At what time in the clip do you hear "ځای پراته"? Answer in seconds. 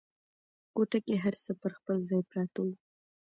2.09-2.59